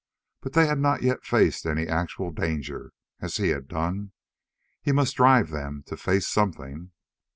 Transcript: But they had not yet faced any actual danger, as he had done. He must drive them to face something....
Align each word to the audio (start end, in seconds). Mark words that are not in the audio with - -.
But 0.41 0.53
they 0.53 0.65
had 0.65 0.79
not 0.79 1.03
yet 1.03 1.23
faced 1.27 1.67
any 1.67 1.87
actual 1.87 2.31
danger, 2.31 2.91
as 3.19 3.37
he 3.37 3.49
had 3.49 3.67
done. 3.67 4.13
He 4.81 4.91
must 4.91 5.15
drive 5.17 5.51
them 5.51 5.83
to 5.85 5.95
face 5.95 6.27
something.... 6.27 6.89